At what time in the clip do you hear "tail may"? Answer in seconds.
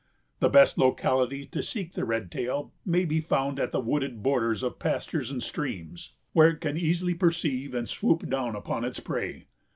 2.31-3.05